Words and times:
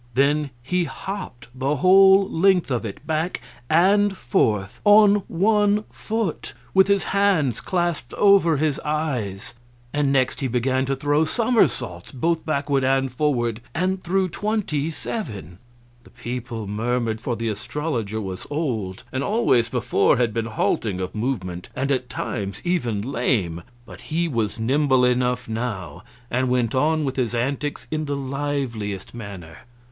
Then 0.15 0.49
he 0.63 0.85
hopped 0.85 1.47
the 1.53 1.75
whole 1.75 2.27
length 2.27 2.71
of 2.71 2.85
it 2.87 3.05
back 3.05 3.39
and 3.69 4.17
forth 4.17 4.81
on 4.83 5.17
one 5.27 5.83
foot, 5.91 6.55
with 6.73 6.87
his 6.87 7.03
hands 7.03 7.61
clasped 7.61 8.11
over 8.15 8.57
his 8.57 8.79
eyes; 8.79 9.53
and 9.93 10.11
next 10.11 10.39
he 10.39 10.47
began 10.47 10.87
to 10.87 10.95
throw 10.95 11.23
somersaults, 11.23 12.11
both 12.13 12.43
backward 12.47 12.83
and 12.83 13.11
forward, 13.11 13.61
and 13.75 14.03
threw 14.03 14.27
twenty 14.27 14.89
seven. 14.89 15.59
The 16.03 16.09
people 16.09 16.65
murmured, 16.65 17.21
for 17.21 17.35
the 17.35 17.49
astrologer 17.49 18.19
was 18.19 18.47
old, 18.49 19.03
and 19.11 19.23
always 19.23 19.69
before 19.69 20.17
had 20.17 20.33
been 20.33 20.45
halting 20.47 20.99
of 20.99 21.13
movement 21.13 21.69
and 21.75 21.91
at 21.91 22.09
times 22.09 22.59
even 22.65 23.03
lame, 23.03 23.61
but 23.85 24.01
he 24.01 24.27
was 24.27 24.59
nimble 24.59 25.05
enough 25.05 25.47
now 25.47 26.01
and 26.31 26.49
went 26.49 26.73
on 26.73 27.05
with 27.05 27.17
his 27.17 27.35
antics 27.35 27.85
in 27.91 28.05
the 28.05 28.15
liveliest 28.15 29.13
manner. 29.13 29.57